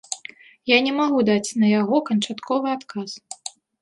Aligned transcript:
Я 0.69 0.77
не 0.85 0.93
магу 0.99 1.19
даць 1.29 1.55
на 1.65 1.69
яго 1.81 1.99
канчатковы 2.09 2.67
адказ. 2.77 3.09